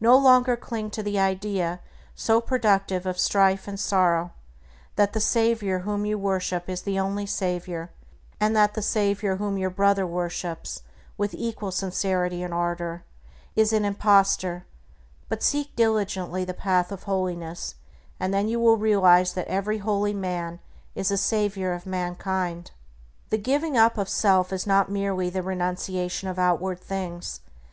[0.00, 1.78] No longer cling to the idea,
[2.16, 4.32] so productive of strife and sorrow,
[4.96, 7.88] that the Savior whom you worship is the only Savior,
[8.40, 10.82] and that the Savior whom your brother worships
[11.16, 13.04] with equal sincerity and ardor,
[13.54, 14.66] is an impostor;
[15.28, 17.76] but seek diligently the path of holiness,
[18.18, 20.58] and then you will realize that every holy man
[20.96, 22.72] is a savior of mankind.
[23.28, 27.38] The giving up of self is not merely the renunciation of outward things.